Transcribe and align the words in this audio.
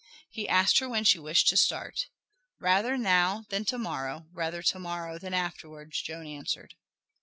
He 0.31 0.49
asked 0.49 0.79
her 0.79 0.89
when 0.89 1.03
she 1.03 1.19
wished 1.19 1.47
to 1.49 1.55
start. 1.57 2.07
"Rather 2.59 2.97
now 2.97 3.45
than 3.49 3.65
to 3.65 3.77
morrow, 3.77 4.25
rather 4.31 4.63
to 4.63 4.79
morrow 4.79 5.19
than 5.19 5.35
afterwards," 5.35 6.01
Joan 6.01 6.25
answered. 6.25 6.73